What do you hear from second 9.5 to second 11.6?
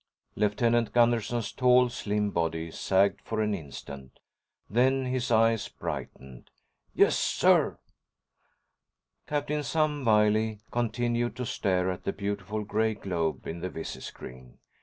Sam Wiley continued to